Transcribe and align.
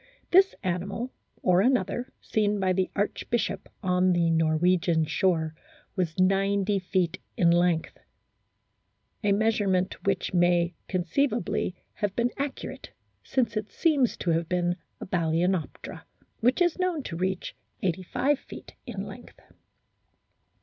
This 0.31 0.55
animal, 0.63 1.11
or 1.43 1.61
another 1.61 2.11
seen 2.21 2.59
by 2.59 2.73
the 2.73 2.89
archbishop 2.95 3.69
on 3.83 4.13
the 4.13 4.31
Norwegian 4.31 5.05
shore, 5.05 5.53
was 5.95 6.17
90 6.19 6.79
feet 6.79 7.19
in 7.37 7.51
length, 7.51 7.99
a 9.23 9.31
measure 9.31 9.67
ment 9.67 10.03
which 10.03 10.33
may 10.33 10.73
conceivably 10.87 11.75
have 11.93 12.15
been 12.15 12.31
accurate, 12.37 12.89
since 13.21 13.55
it 13.55 13.69
seems 13.71 14.17
to 14.17 14.31
have 14.31 14.49
been 14.49 14.75
a 14.99 15.05
Balcenoptera, 15.05 16.03
which 16.39 16.63
is 16.63 16.79
known 16.79 17.03
to 17.03 17.15
reach 17.15 17.55
85 17.83 18.39
feet 18.39 18.73
in 18.87 19.03
length. 19.05 19.39